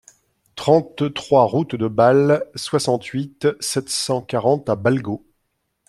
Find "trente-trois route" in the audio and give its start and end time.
0.55-1.75